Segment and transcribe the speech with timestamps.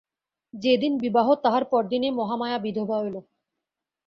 [0.53, 3.15] যেদিন বিবাহ তাহার পরদিনই মহামায়া বিধবা হইল।